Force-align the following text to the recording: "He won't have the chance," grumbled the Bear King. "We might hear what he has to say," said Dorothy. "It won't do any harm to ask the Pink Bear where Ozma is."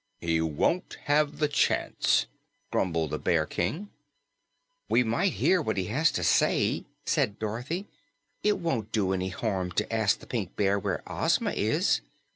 "He 0.19 0.41
won't 0.41 0.97
have 1.03 1.37
the 1.37 1.47
chance," 1.47 2.25
grumbled 2.71 3.11
the 3.11 3.19
Bear 3.19 3.45
King. 3.45 3.89
"We 4.89 5.03
might 5.03 5.33
hear 5.33 5.61
what 5.61 5.77
he 5.77 5.83
has 5.93 6.11
to 6.13 6.23
say," 6.23 6.85
said 7.05 7.37
Dorothy. 7.37 7.85
"It 8.41 8.57
won't 8.57 8.91
do 8.91 9.13
any 9.13 9.29
harm 9.29 9.71
to 9.73 9.93
ask 9.93 10.17
the 10.17 10.25
Pink 10.25 10.55
Bear 10.55 10.79
where 10.79 11.03
Ozma 11.05 11.51
is." 11.51 12.01